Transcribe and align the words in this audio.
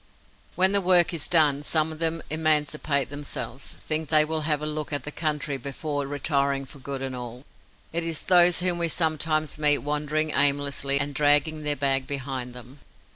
When 0.55 0.71
the 0.71 0.81
work 0.81 1.13
is 1.13 1.27
done, 1.27 1.61
some 1.61 1.91
of 1.91 1.99
them 1.99 2.23
emancipate 2.31 3.11
themselves, 3.11 3.73
think 3.85 4.09
they 4.09 4.25
will 4.25 4.41
have 4.49 4.59
a 4.59 4.65
look 4.65 4.91
at 4.91 5.03
the 5.03 5.11
country 5.11 5.57
before 5.57 6.07
retiring 6.07 6.65
for 6.65 6.79
good 6.79 7.03
and 7.03 7.15
all. 7.15 7.45
It 7.93 8.03
is 8.03 8.23
these 8.23 8.61
whom 8.61 8.79
we 8.79 8.87
sometimes 8.87 9.59
meet 9.59 9.77
wandering 9.77 10.31
aimlessly 10.31 10.99
and 10.99 11.13
dragging 11.13 11.61
their 11.61 11.75
bag 11.75 12.07
behind 12.07 12.55
them. 12.55 12.79